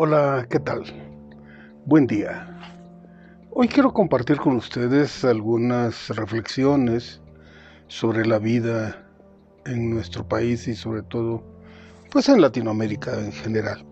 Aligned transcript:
Hola, 0.00 0.46
¿qué 0.48 0.60
tal? 0.60 0.84
Buen 1.84 2.06
día. 2.06 2.56
Hoy 3.50 3.66
quiero 3.66 3.92
compartir 3.92 4.36
con 4.36 4.54
ustedes 4.54 5.24
algunas 5.24 6.10
reflexiones 6.10 7.20
sobre 7.88 8.24
la 8.24 8.38
vida 8.38 9.04
en 9.66 9.90
nuestro 9.90 10.24
país 10.24 10.68
y 10.68 10.76
sobre 10.76 11.02
todo 11.02 11.42
pues 12.12 12.28
en 12.28 12.40
Latinoamérica 12.40 13.18
en 13.18 13.32
general. 13.32 13.84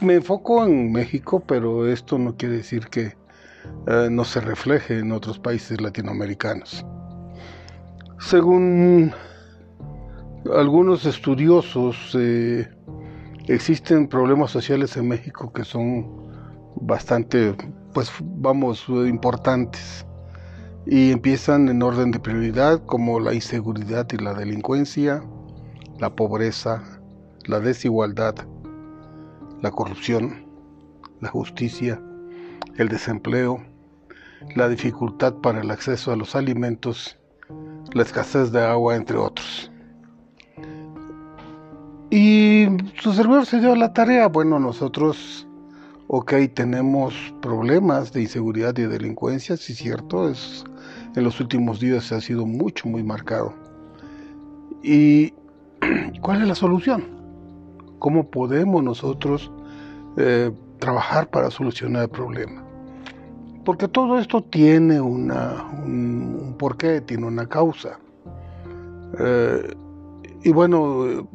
Me 0.00 0.14
enfoco 0.14 0.64
en 0.64 0.92
México, 0.92 1.42
pero 1.44 1.88
esto 1.88 2.16
no 2.16 2.36
quiere 2.36 2.58
decir 2.58 2.86
que 2.86 3.16
eh, 3.88 4.08
no 4.12 4.24
se 4.24 4.40
refleje 4.40 5.00
en 5.00 5.10
otros 5.10 5.40
países 5.40 5.80
latinoamericanos. 5.80 6.86
Según 8.20 9.12
algunos 10.54 11.04
estudiosos, 11.04 12.16
eh, 12.16 12.68
existen 13.48 14.08
problemas 14.08 14.50
sociales 14.50 14.96
en 14.96 15.08
México 15.08 15.52
que 15.52 15.64
son 15.64 16.06
bastante, 16.76 17.54
pues 17.92 18.10
vamos, 18.20 18.84
importantes 18.88 20.06
y 20.86 21.12
empiezan 21.12 21.68
en 21.68 21.82
orden 21.82 22.10
de 22.10 22.18
prioridad 22.18 22.84
como 22.86 23.20
la 23.20 23.34
inseguridad 23.34 24.06
y 24.12 24.16
la 24.16 24.34
delincuencia, 24.34 25.22
la 25.98 26.14
pobreza, 26.14 26.82
la 27.46 27.60
desigualdad, 27.60 28.34
la 29.60 29.70
corrupción, 29.70 30.46
la 31.20 31.28
justicia, 31.28 32.00
el 32.76 32.88
desempleo, 32.88 33.62
la 34.56 34.68
dificultad 34.68 35.34
para 35.34 35.60
el 35.60 35.70
acceso 35.70 36.12
a 36.12 36.16
los 36.16 36.34
alimentos, 36.34 37.18
la 37.92 38.02
escasez 38.02 38.50
de 38.50 38.64
agua, 38.64 38.96
entre 38.96 39.16
otros. 39.18 39.70
Y 42.10 42.51
su 43.00 43.12
servidor 43.12 43.46
se 43.46 43.60
dio 43.60 43.74
la 43.74 43.92
tarea, 43.92 44.28
bueno, 44.28 44.58
nosotros, 44.58 45.46
ok, 46.08 46.34
tenemos 46.54 47.14
problemas 47.40 48.12
de 48.12 48.22
inseguridad 48.22 48.76
y 48.78 48.82
delincuencia, 48.82 49.56
sí 49.56 49.74
cierto, 49.74 50.28
es, 50.28 50.64
en 51.16 51.24
los 51.24 51.40
últimos 51.40 51.80
días 51.80 52.12
ha 52.12 52.20
sido 52.20 52.46
mucho, 52.46 52.88
muy 52.88 53.02
marcado. 53.02 53.54
¿Y 54.82 55.32
cuál 56.20 56.42
es 56.42 56.48
la 56.48 56.54
solución? 56.54 57.04
¿Cómo 57.98 58.30
podemos 58.30 58.82
nosotros 58.82 59.50
eh, 60.16 60.50
trabajar 60.78 61.28
para 61.30 61.50
solucionar 61.50 62.02
el 62.02 62.10
problema? 62.10 62.62
Porque 63.64 63.86
todo 63.86 64.18
esto 64.18 64.42
tiene 64.42 65.00
una, 65.00 65.64
un, 65.84 66.56
porqué, 66.58 67.00
tiene 67.00 67.26
una 67.26 67.46
causa. 67.46 67.98
Eh, 69.18 69.74
y 70.42 70.50
bueno, 70.50 71.28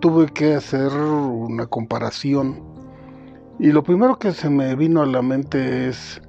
tuve 0.00 0.26
que 0.28 0.54
hacer 0.54 0.92
una 0.92 1.66
comparación. 1.66 2.62
Y 3.58 3.72
lo 3.72 3.82
primero 3.82 4.18
que 4.18 4.32
se 4.32 4.48
me 4.48 4.74
vino 4.76 5.02
a 5.02 5.06
la 5.06 5.22
mente 5.22 5.88
es 5.88 6.20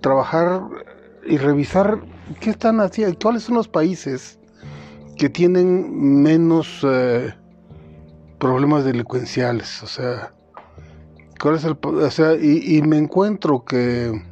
trabajar 0.00 0.62
y 1.26 1.38
revisar 1.38 2.00
qué 2.40 2.50
están 2.50 2.80
haciendo, 2.80 3.18
cuáles 3.20 3.44
son 3.44 3.56
los 3.56 3.68
países 3.68 4.38
que 5.16 5.28
tienen 5.28 6.22
menos 6.22 6.80
eh, 6.82 7.32
problemas 8.38 8.84
delincuenciales, 8.84 9.82
o 9.82 9.86
sea, 9.86 10.32
cuál 11.40 11.56
o 11.56 12.10
sea, 12.10 12.34
y, 12.34 12.80
me 12.82 12.96
encuentro 12.96 13.64
que 13.64 14.22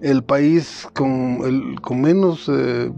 el 0.00 0.24
país 0.24 0.88
con, 0.94 1.38
el, 1.44 1.80
con 1.80 2.00
menos 2.00 2.48
eh, 2.48 2.90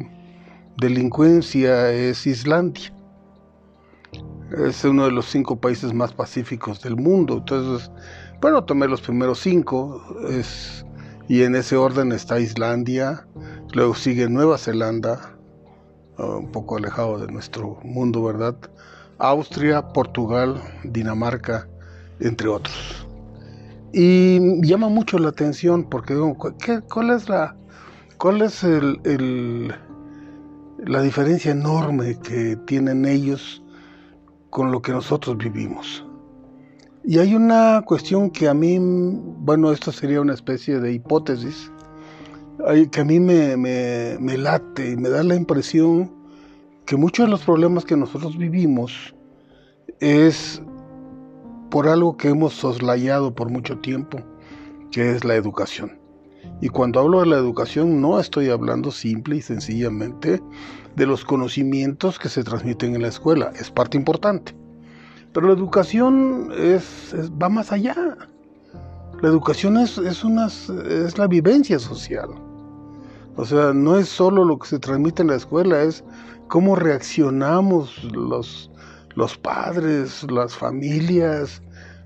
delincuencia 0.78 1.90
es 1.92 2.26
Islandia 2.26 2.94
es 4.58 4.84
uno 4.84 5.04
de 5.04 5.12
los 5.12 5.26
cinco 5.26 5.56
países 5.56 5.92
más 5.92 6.12
pacíficos 6.12 6.82
del 6.82 6.96
mundo. 6.96 7.38
Entonces, 7.38 7.90
bueno, 8.40 8.64
tomé 8.64 8.86
los 8.88 9.00
primeros 9.00 9.40
cinco 9.40 10.02
es, 10.28 10.84
y 11.28 11.42
en 11.42 11.54
ese 11.54 11.76
orden 11.76 12.12
está 12.12 12.40
Islandia, 12.40 13.26
luego 13.72 13.94
sigue 13.94 14.28
Nueva 14.28 14.58
Zelanda, 14.58 15.36
ah, 16.18 16.36
un 16.36 16.52
poco 16.52 16.76
alejado 16.76 17.18
de 17.18 17.32
nuestro 17.32 17.78
mundo, 17.82 18.22
¿verdad? 18.22 18.56
Austria, 19.18 19.88
Portugal, 19.88 20.60
Dinamarca, 20.84 21.68
entre 22.20 22.48
otros. 22.48 23.06
Y 23.92 24.60
llama 24.66 24.88
mucho 24.88 25.18
la 25.18 25.28
atención 25.28 25.84
porque 25.88 26.14
¿cuál 26.88 27.10
es 27.10 27.28
la 27.28 27.56
cuál 28.18 28.42
es 28.42 28.64
el, 28.64 29.72
la 30.78 31.00
diferencia 31.02 31.52
enorme 31.52 32.18
que 32.20 32.56
tienen 32.66 33.04
ellos 33.04 33.63
con 34.54 34.70
lo 34.70 34.80
que 34.80 34.92
nosotros 34.92 35.36
vivimos. 35.36 36.06
Y 37.02 37.18
hay 37.18 37.34
una 37.34 37.82
cuestión 37.84 38.30
que 38.30 38.48
a 38.48 38.54
mí, 38.54 38.78
bueno, 38.78 39.72
esto 39.72 39.90
sería 39.90 40.20
una 40.20 40.32
especie 40.32 40.78
de 40.78 40.92
hipótesis, 40.92 41.72
que 42.92 43.00
a 43.00 43.04
mí 43.04 43.18
me, 43.18 43.56
me, 43.56 44.38
late 44.38 44.92
y 44.92 44.96
me 44.96 45.08
da 45.08 45.24
la 45.24 45.34
impresión 45.34 46.08
que 46.86 46.94
muchos 46.94 47.26
de 47.26 47.32
los 47.32 47.42
problemas 47.42 47.84
que 47.84 47.96
nosotros 47.96 48.38
vivimos 48.38 49.12
es 49.98 50.62
por 51.68 51.88
algo 51.88 52.16
que 52.16 52.28
hemos 52.28 52.54
soslayado 52.54 53.34
por 53.34 53.50
mucho 53.50 53.80
tiempo, 53.80 54.18
que 54.92 55.16
es 55.16 55.24
la 55.24 55.34
educación. 55.34 55.98
Y 56.60 56.68
cuando 56.68 57.00
hablo 57.00 57.20
de 57.20 57.26
la 57.26 57.36
educación 57.36 58.00
no 58.00 58.18
estoy 58.18 58.48
hablando 58.50 58.90
simple 58.90 59.36
y 59.36 59.42
sencillamente 59.42 60.42
de 60.96 61.06
los 61.06 61.24
conocimientos 61.24 62.18
que 62.18 62.28
se 62.28 62.44
transmiten 62.44 62.94
en 62.94 63.02
la 63.02 63.08
escuela, 63.08 63.52
es 63.58 63.70
parte 63.70 63.96
importante. 63.96 64.56
Pero 65.32 65.48
la 65.48 65.54
educación 65.54 66.52
es, 66.56 67.14
va 67.42 67.48
más 67.48 67.72
allá. 67.72 67.96
La 69.20 69.28
educación 69.28 69.76
es, 69.78 69.98
es, 69.98 70.22
una, 70.22 70.46
es 70.46 71.18
la 71.18 71.26
vivencia 71.26 71.78
social. 71.78 72.28
O 73.36 73.44
sea, 73.44 73.72
no 73.72 73.98
es 73.98 74.08
solo 74.08 74.44
lo 74.44 74.58
que 74.58 74.68
se 74.68 74.78
transmite 74.78 75.22
en 75.22 75.28
la 75.28 75.34
escuela, 75.34 75.82
es 75.82 76.04
cómo 76.46 76.76
reaccionamos 76.76 78.04
los, 78.04 78.70
los 79.16 79.36
padres, 79.36 80.24
las 80.30 80.54
familias, 80.54 81.60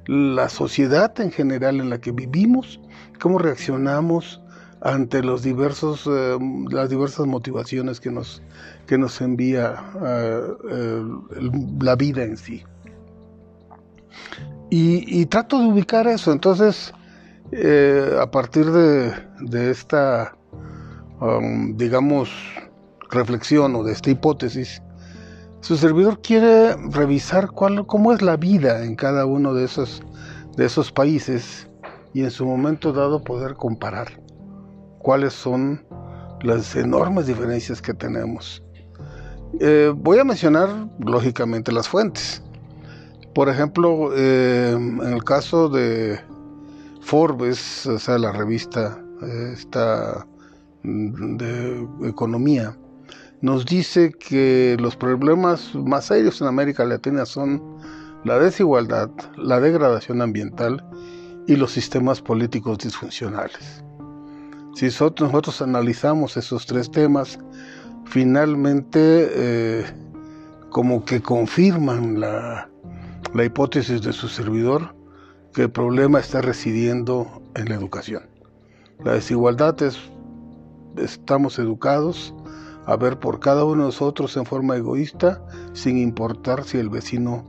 la 0.08 0.48
sociedad 0.48 1.20
en 1.20 1.30
general 1.30 1.80
en 1.80 1.91
la 1.91 2.00
que 2.00 2.12
vivimos, 2.12 2.80
cómo 3.20 3.38
reaccionamos 3.38 4.41
ante 4.80 5.22
los 5.22 5.42
diversos, 5.42 6.08
eh, 6.10 6.38
las 6.70 6.88
diversas 6.88 7.26
motivaciones 7.26 8.00
que 8.00 8.10
nos, 8.10 8.42
que 8.86 8.97
nos 8.97 9.20
envía 9.20 9.74
eh, 10.02 10.41
eh, 10.70 11.02
la 11.80 11.94
vida 11.94 12.24
en 12.24 12.36
sí. 12.38 12.64
Y, 14.70 15.24
trato 15.26 15.58
de 15.60 15.66
ubicar 15.66 16.06
eso, 16.06 16.30
entonces, 16.30 16.92
a 18.20 18.30
partir 18.30 18.66
de, 18.66 19.12
de 19.41 19.70
esta, 19.70 20.36
um, 21.20 21.74
digamos, 21.74 22.28
reflexión 23.10 23.74
o 23.76 23.82
de 23.82 23.92
esta 23.92 24.10
hipótesis, 24.10 24.82
su 25.60 25.76
servidor 25.76 26.20
quiere 26.20 26.76
revisar 26.91 27.50
cuál, 27.50 27.86
cómo 27.86 28.12
es 28.12 28.22
la 28.22 28.36
vida 28.36 28.84
en 28.84 28.96
cada 28.96 29.26
uno 29.26 29.54
de 29.54 29.64
esos, 29.64 30.02
de 30.56 30.66
esos 30.66 30.92
países 30.92 31.69
y 32.14 32.22
en 32.22 32.30
su 32.30 32.46
momento 32.46 32.92
dado 32.92 33.22
poder 33.22 33.54
comparar 33.54 34.20
cuáles 34.98 35.32
son 35.32 35.84
las 36.42 36.76
enormes 36.76 37.26
diferencias 37.26 37.82
que 37.82 37.94
tenemos. 37.94 38.62
Eh, 39.60 39.92
voy 39.94 40.18
a 40.18 40.24
mencionar 40.24 40.88
lógicamente 41.00 41.72
las 41.72 41.88
fuentes. 41.88 42.42
Por 43.34 43.48
ejemplo, 43.48 44.10
eh, 44.14 44.72
en 44.72 45.12
el 45.12 45.24
caso 45.24 45.68
de 45.68 46.20
Forbes, 47.00 47.86
o 47.86 47.98
sea, 47.98 48.18
la 48.18 48.32
revista 48.32 49.02
esta 49.52 50.26
de 50.82 51.88
economía, 52.04 52.76
nos 53.41 53.65
dice 53.65 54.12
que 54.12 54.76
los 54.81 54.97
problemas 54.97 55.74
más 55.74 56.07
serios 56.07 56.41
en 56.41 56.48
América 56.48 56.84
Latina 56.84 57.24
son 57.24 57.62
la 58.24 58.39
desigualdad, 58.39 59.10
la 59.36 59.60
degradación 59.60 60.22
ambiental 60.22 60.84
y 61.47 61.57
los 61.57 61.72
sistemas 61.72 62.21
políticos 62.21 62.78
disfuncionales. 62.78 63.84
Si 64.74 64.86
nosotros, 64.86 65.62
analizamos 65.62 66.36
esos 66.36 66.66
tres 66.66 66.91
temas, 66.91 67.39
finalmente 68.04 68.98
eh, 69.01 69.84
como 70.71 71.04
que 71.04 71.21
confirman 71.21 72.21
la, 72.21 72.68
la 73.34 73.45
hipótesis 73.45 74.03
de 74.03 74.12
su 74.12 74.28
servidor 74.28 74.95
que 75.54 75.62
el 75.62 75.71
problema 75.71 76.21
está 76.21 76.42
residiendo 76.42 77.42
en 77.54 77.68
la 77.68 77.74
educación. 77.77 78.22
La 79.04 79.15
desigualdad 79.15 79.80
es, 79.83 79.98
estamos 80.97 81.59
educados 81.59 82.34
a 82.88 82.96
ver 82.96 83.18
por 83.18 83.38
cada 83.38 83.64
uno 83.64 83.82
de 83.82 83.88
nosotros 83.88 84.34
en 84.38 84.46
forma 84.46 84.74
egoísta, 84.74 85.44
sin 85.74 85.98
importar 85.98 86.64
si 86.64 86.78
el 86.78 86.88
vecino 86.88 87.44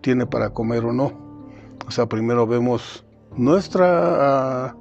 tiene 0.00 0.26
para 0.26 0.50
comer 0.50 0.84
o 0.84 0.92
no. 0.92 1.12
O 1.86 1.92
sea, 1.92 2.06
primero 2.06 2.44
vemos 2.44 3.04
nuestra 3.36 4.74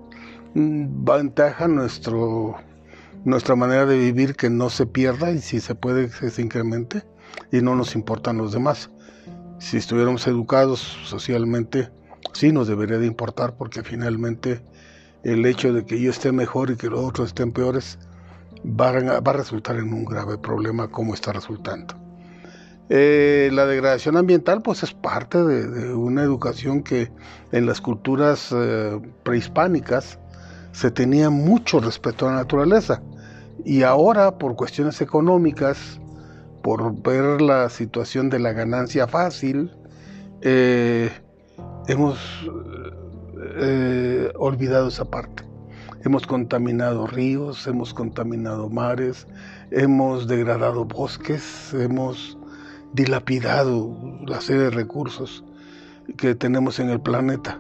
mm, 0.56 1.06
ventaja, 1.06 1.68
nuestro, 1.68 2.56
nuestra 3.24 3.56
manera 3.56 3.86
de 3.86 4.00
vivir 4.00 4.36
que 4.36 4.50
no 4.50 4.72
se 4.72 4.88
pierda 4.88 5.30
y 5.30 5.42
si 5.42 5.60
se 5.60 5.76
puede 5.76 6.10
que 6.10 6.32
se 6.32 6.42
incremente 6.42 7.04
y 7.52 7.62
no 7.62 7.76
nos 7.76 7.94
importan 7.94 8.40
los 8.40 8.52
demás. 8.52 8.90
Si 9.60 9.78
estuviéramos 9.78 10.26
educados 10.26 10.80
socialmente, 11.06 11.92
sí 12.34 12.52
nos 12.52 12.68
debería 12.68 12.98
de 12.98 13.06
importar 13.06 13.58
porque 13.58 13.84
finalmente 13.84 14.60
el 15.22 15.46
hecho 15.46 15.72
de 15.72 15.86
que 15.86 16.02
yo 16.02 16.10
esté 16.10 16.32
mejor 16.32 16.72
y 16.72 16.78
que 16.78 16.88
los 16.88 17.02
otros 17.02 17.28
estén 17.28 17.52
peores 17.52 18.00
va 18.66 18.90
a, 18.90 19.34
resultar 19.34 19.78
en 19.78 19.94
un 19.94 20.06
grave 20.06 20.38
problema 20.38 20.90
como 20.90 21.14
está 21.14 21.34
resultando. 21.34 21.96
Eh, 22.90 23.50
la 23.54 23.66
degradación 23.68 24.18
ambiental 24.18 24.64
pues 24.64 24.82
es 24.82 24.94
parte 24.94 25.44
de, 25.44 25.94
una 25.94 26.24
educación 26.24 26.82
que 26.82 27.12
en 27.52 27.68
las 27.68 27.82
culturas 27.82 28.50
eh, 28.52 29.00
prehispánicas 29.24 30.18
se 30.72 30.90
tenía 30.90 31.30
mucho 31.30 31.80
respeto 31.80 32.28
a 32.28 32.32
la 32.32 32.38
naturaleza 32.38 33.02
y 33.64 33.84
ahora 33.84 34.38
por 34.38 34.56
cuestiones 34.56 35.02
económicas, 35.02 36.00
por 36.64 37.00
ver 37.02 37.42
la 37.42 37.70
situación 37.70 38.30
de 38.30 38.40
la 38.40 38.54
ganancia 38.54 39.08
fácil, 39.08 39.72
eh, 40.42 41.12
hemos 41.88 42.18
olvidado 44.36 44.88
esa 44.88 45.04
parte. 45.04 45.49
Hemos 46.06 46.26
contaminado 46.26 47.08
ríos, 47.08 47.68
hemos 47.68 47.94
contaminado 47.94 48.70
mares, 48.70 49.28
hemos 49.72 50.28
degradado 50.28 50.86
bosques, 50.86 51.74
hemos 51.74 52.38
dilapidado 52.94 53.98
la 54.26 54.40
serie 54.40 54.64
de 54.64 54.70
recursos 54.70 55.44
que 56.18 56.36
tenemos 56.36 56.80
en 56.80 56.90
el 56.90 57.02
planeta. 57.02 57.60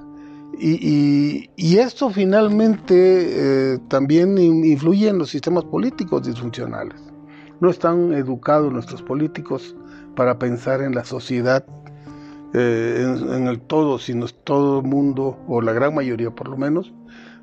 Y, 0.57 1.49
esto 1.77 2.09
finalmente 2.09 3.73
eh, 3.73 3.79
también 3.87 4.37
influye 4.37 5.07
en 5.07 5.17
los 5.17 5.29
sistemas 5.29 5.63
políticos 5.65 6.25
disfuncionales. 6.25 6.99
No 7.61 7.69
están 7.69 8.13
educados 8.13 8.71
nuestros 8.71 9.01
políticos 9.01 9.75
para 10.15 10.39
pensar 10.39 10.81
en 10.81 10.95
la 10.95 11.05
sociedad, 11.05 11.65
eh, 12.53 13.05
en, 13.31 13.47
el 13.47 13.59
todo, 13.61 13.99
sino 13.99 14.25
todo 14.27 14.79
el 14.79 14.87
mundo, 14.87 15.37
o 15.47 15.61
la 15.61 15.71
gran 15.71 15.93
mayoría 15.93 16.31
por 16.31 16.49
lo 16.49 16.57
menos, 16.57 16.91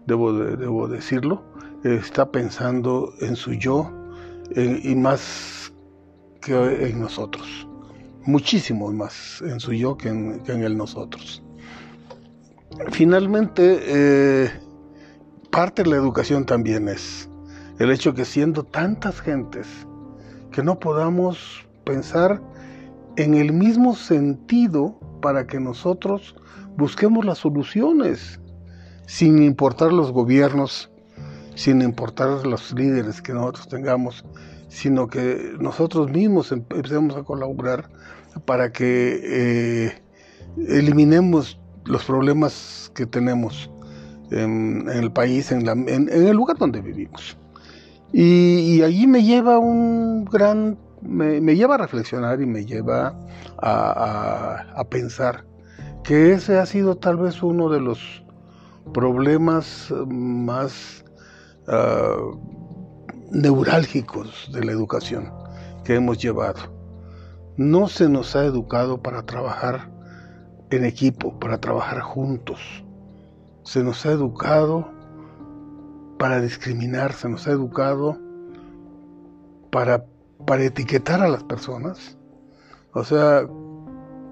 debo, 0.07 0.33
debo 0.33 0.89
decirlo, 0.89 1.43
está 1.85 2.31
pensando 2.31 3.13
en 3.21 3.37
su 3.37 3.53
yo 3.53 3.93
y 4.55 4.95
más 4.95 5.73
que 6.41 6.89
en 6.89 7.01
nosotros. 7.01 7.69
Muchísimo 8.25 8.91
más 8.93 9.43
en 9.43 9.61
su 9.61 9.73
yo 9.73 9.97
que 9.97 10.09
en, 10.09 10.43
el 10.49 10.77
nosotros. 10.77 11.43
Finalmente, 12.91 13.81
eh, 13.85 14.51
parte 15.51 15.83
de 15.83 15.91
la 15.91 15.97
educación 15.97 16.45
también 16.45 16.89
es 16.89 17.31
el 17.79 17.91
hecho 17.91 18.15
que 18.15 18.25
siendo 18.25 18.65
tantas 18.65 19.21
gentes, 19.21 19.67
que 20.51 20.63
no 20.63 20.79
podamos 20.79 21.67
pensar 21.85 22.43
en 23.17 23.35
el 23.35 23.53
mismo 23.53 23.95
sentido 23.95 24.99
para 25.21 25.47
que 25.47 25.61
nosotros 25.61 26.35
busquemos 26.77 27.25
las 27.25 27.39
soluciones, 27.39 28.41
sin 29.07 29.43
importar 29.43 29.93
los 29.93 30.13
gobiernos, 30.13 30.91
sin 31.55 31.83
importar 31.83 32.47
los 32.47 32.73
líderes 32.73 33.23
que 33.23 33.33
nosotros 33.33 33.69
tengamos, 33.69 34.25
sino 34.69 35.09
que 35.09 35.55
nosotros 35.59 36.11
mismos 36.11 36.53
empecemos 36.53 37.17
a 37.17 37.23
colaborar 37.23 37.89
para 38.45 38.71
que 38.71 39.21
eh, 39.23 40.03
eliminemos 40.69 41.59
los 41.85 42.05
problemas 42.05 42.91
que 42.95 43.07
tenemos 43.07 43.71
en, 44.31 44.89
el 44.89 45.11
país, 45.13 45.53
en, 45.53 45.67
el 45.89 46.37
lugar 46.37 46.59
donde 46.59 46.81
vivimos. 46.81 47.39
Y, 48.13 48.83
allí 48.83 49.07
me 49.07 49.23
lleva 49.23 49.59
un 49.59 50.25
gran, 50.25 50.79
me, 51.03 51.41
lleva 51.55 51.75
a 51.75 51.79
reflexionar 51.79 52.41
y 52.41 52.47
me 52.47 52.65
lleva 52.65 53.15
a, 53.59 54.85
pensar 54.91 55.45
que 56.05 56.33
ese 56.33 56.59
ha 56.59 56.67
sido 56.67 56.97
tal 56.97 57.17
vez 57.17 57.43
uno 57.43 57.69
de 57.69 57.81
los 57.81 58.25
problemas 58.93 59.93
más 60.07 61.05
ah, 61.69 62.17
neurálgicos 63.31 64.51
de 64.53 64.65
la 64.65 64.73
educación 64.73 65.33
que 65.85 65.95
hemos 65.95 66.19
llevado. 66.19 66.61
No 67.57 67.89
se 67.89 68.09
nos 68.09 68.37
ha 68.37 68.45
educado 68.45 69.03
para 69.03 69.23
trabajar 69.25 69.91
en 70.71 70.85
equipo, 70.85 71.39
para 71.39 71.59
trabajar 71.59 72.01
juntos. 72.01 72.85
Se 73.65 73.83
nos 73.83 74.05
ha 74.05 74.13
educado 74.13 74.89
para 76.19 76.41
discriminar, 76.41 77.13
se 77.13 77.29
nos 77.29 77.47
ha 77.47 77.53
educado 77.53 78.19
para, 79.71 80.05
para 80.47 80.65
etiquetar 80.65 81.23
a 81.23 81.29
las 81.29 81.45
personas. 81.45 82.19
O 82.93 83.05
sea, 83.05 83.47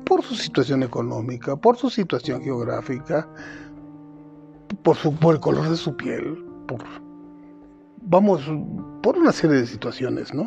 por 0.04 0.22
su 0.22 0.34
situación 0.34 0.82
económica, 0.82 1.56
por 1.56 1.76
su 1.76 1.90
situación 1.90 2.42
geográfica, 2.42 3.28
por, 4.84 4.96
su, 4.96 5.12
por 5.16 5.34
el 5.34 5.40
color 5.40 5.69
de 5.69 5.76
su 5.76 5.96
piel, 5.96 6.44
por, 6.69 6.78
vamos, 8.02 8.42
por 9.02 9.19
una 9.19 9.32
serie 9.32 9.56
de 9.56 9.66
situaciones, 9.66 10.32
¿no? 10.32 10.46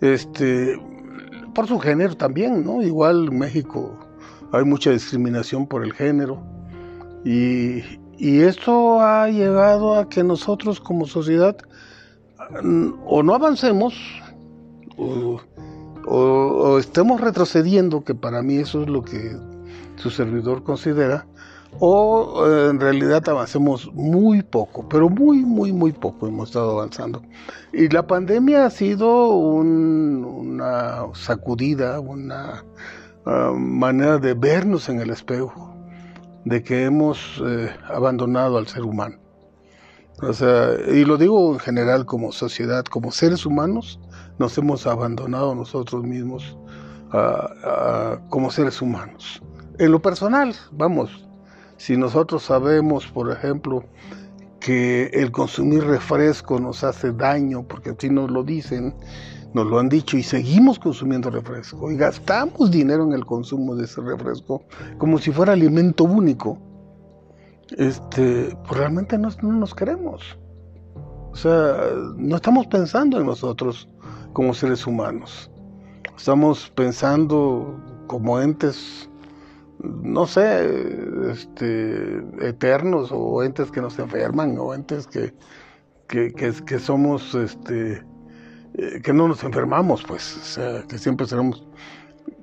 Este, 0.00 0.78
por 1.54 1.66
su 1.66 1.78
género 1.80 2.16
también, 2.16 2.64
¿no? 2.64 2.82
Igual 2.82 3.32
México 3.32 3.98
hay 4.52 4.64
mucha 4.64 4.90
discriminación 4.90 5.66
por 5.66 5.82
el 5.82 5.92
género 5.92 6.42
y, 7.24 7.82
esto 8.18 9.02
ha 9.02 9.28
llegado 9.28 9.94
a 9.94 10.08
que 10.08 10.22
nosotros 10.22 10.80
como 10.80 11.06
sociedad 11.06 11.56
mm, 12.62 12.92
o 13.04 13.22
no 13.22 13.34
avancemos 13.34 13.94
o, 14.96 16.78
estemos 16.78 17.20
retrocediendo, 17.20 18.04
que 18.04 18.14
para 18.14 18.42
mí 18.42 18.56
eso 18.56 18.82
es 18.82 18.88
lo 18.88 19.02
que 19.02 19.36
su 19.96 20.10
servidor 20.10 20.62
considera, 20.62 21.26
o 21.78 22.46
eh, 22.46 22.70
en 22.70 22.80
realidad 22.80 23.28
avancemos 23.28 23.90
muy 23.92 24.42
poco, 24.42 24.88
pero 24.88 25.08
muy, 25.08 25.44
muy, 25.44 25.72
muy 25.72 25.92
poco 25.92 26.26
hemos 26.26 26.50
estado 26.50 26.78
avanzando. 26.78 27.22
Y 27.72 27.88
la 27.88 28.06
pandemia 28.06 28.66
ha 28.66 28.70
sido 28.70 29.28
una 29.28 31.06
sacudida, 31.14 32.00
una 32.00 32.64
Ah, 33.28 33.52
manera 33.52 34.18
de 34.18 34.34
vernos 34.34 34.88
en 34.88 35.00
el 35.00 35.10
espejo, 35.10 35.74
de 36.44 36.62
que 36.62 36.84
hemos 36.84 37.42
eh, 37.44 37.74
abandonado 37.88 38.56
al 38.56 38.68
ser 38.68 38.84
humano. 38.84 39.16
O 40.22 40.32
sea, 40.32 40.74
y 40.86 41.04
lo 41.04 41.16
digo 41.16 41.52
en 41.52 41.58
general 41.58 42.06
como 42.06 42.30
sociedad, 42.30 42.84
como 42.84 43.10
seres 43.10 43.44
humanos, 43.44 43.98
nos 44.38 44.56
hemos 44.58 44.86
abandonado 44.86 45.56
nosotros 45.56 46.04
mismos 46.04 46.56
ah, 47.10 47.48
ah, 47.64 48.18
como 48.28 48.52
seres 48.52 48.80
humanos. 48.80 49.42
En 49.80 49.90
lo 49.90 50.00
personal, 50.00 50.54
vamos, 50.70 51.25
si 51.76 51.96
nosotros 51.96 52.44
sabemos, 52.44 53.06
por 53.06 53.30
ejemplo, 53.30 53.84
que 54.60 55.06
el 55.12 55.30
consumir 55.30 55.84
refresco 55.84 56.58
nos 56.58 56.82
hace 56.82 57.12
daño, 57.12 57.62
porque 57.62 57.90
así 57.90 58.10
nos 58.10 58.30
lo 58.30 58.42
dicen, 58.42 58.94
nos 59.54 59.66
lo 59.66 59.78
han 59.78 59.88
dicho 59.88 60.16
y 60.18 60.22
seguimos 60.22 60.78
consumiendo 60.78 61.30
refresco 61.30 61.90
y 61.90 61.96
gastamos 61.96 62.70
dinero 62.70 63.04
en 63.04 63.12
el 63.12 63.24
consumo 63.24 63.74
de 63.74 63.84
ese 63.84 64.00
refresco 64.02 64.62
como 64.98 65.18
si 65.18 65.30
fuera 65.30 65.54
alimento 65.54 66.04
único, 66.04 66.58
este, 67.78 68.56
pues 68.66 68.78
realmente 68.78 69.16
no, 69.16 69.30
nos 69.40 69.74
queremos. 69.74 70.38
O 71.32 71.36
sea, 71.36 71.76
no 72.16 72.36
estamos 72.36 72.66
pensando 72.66 73.18
en 73.18 73.26
nosotros 73.26 73.88
como 74.32 74.52
seres 74.52 74.86
humanos. 74.86 75.50
Estamos 76.16 76.70
pensando 76.74 77.78
como 78.06 78.40
entes, 78.40 79.05
no 80.02 80.26
sé, 80.26 81.30
este, 81.30 82.22
eternos 82.40 83.10
o 83.12 83.42
entes 83.42 83.70
que 83.70 83.80
nos 83.80 83.98
enferman 83.98 84.56
o 84.58 84.74
entes 84.74 85.06
que, 85.06 85.34
que, 86.08 86.32
que 86.32 86.78
somos 86.78 87.34
este, 87.34 88.04
eh, 88.78 89.00
que 89.02 89.12
no 89.12 89.26
nos 89.26 89.42
enfermamos, 89.42 90.02
pues, 90.06 90.36
o 90.36 90.44
sea, 90.44 90.82
que 90.86 90.98
siempre 90.98 91.26
seremos... 91.26 91.66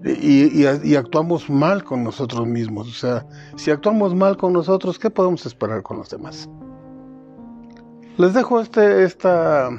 Y, 0.04 0.66
y, 0.66 0.96
actuamos 0.96 1.50
mal 1.50 1.84
con 1.84 2.04
nosotros 2.04 2.46
mismos. 2.48 2.90
O 2.90 2.94
sea, 2.94 3.26
si 3.56 3.72
actuamos 3.72 4.14
mal 4.16 4.36
con 4.36 4.52
nosotros, 4.52 5.00
¿qué 5.00 5.10
podemos 5.10 5.46
esperar 5.46 5.82
con 5.82 5.98
los 5.98 6.10
demás? 6.10 6.50
Les 8.18 8.34
dejo 8.34 8.60
este, 8.60 9.04
esta 9.04 9.70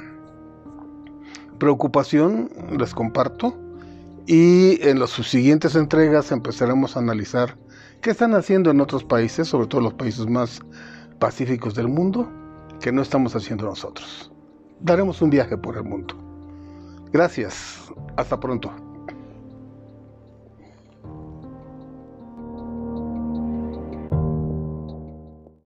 preocupación, 1.59 2.51
les 2.79 2.95
comparto, 2.95 3.55
y 4.27 4.79
en 4.87 4.99
las 4.99 5.11
siguientes 5.11 5.75
entregas 5.75 6.33
empezaremos 6.33 6.97
a 6.97 7.01
analizar 7.01 7.57
qué 8.01 8.11
están 8.11 8.35
haciendo 8.35 8.71
en 8.71 8.81
otros 8.81 9.05
países, 9.05 9.49
sobre 9.49 9.67
todo 9.67 9.81
los 9.81 9.95
países 9.95 10.27
más 10.27 10.61
pacíficos 11.19 11.75
del 11.75 11.89
mundo, 11.89 12.31
que 12.81 12.93
no 12.93 13.03
estamos 13.03 13.37
haciendo 13.37 13.65
nosotros. 13.65 14.33
Daremos 14.81 15.23
un 15.23 15.31
viaje 15.31 15.57
por 15.57 15.77
el 15.77 15.85
mundo. 15.85 16.15
Gracias. 17.13 17.93
Hasta 18.17 18.41
pronto. 18.41 18.84